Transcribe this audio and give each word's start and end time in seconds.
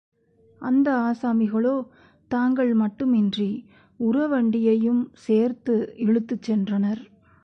அந்த 0.61 0.95
ஆசாமிகளோ, 0.99 1.73
தாங்கள் 2.31 2.73
மட்டுமின்றி 2.73 3.65
உரவண்டியையும் 3.99 5.03
சேர்த்து 5.13 5.93
இழுத் 5.97 6.27
துச்சென்றனர். 6.31 7.01